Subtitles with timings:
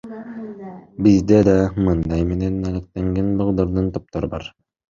[1.07, 1.53] Бизде да
[1.89, 4.53] мындай менен алектенген балдардын топтору бар.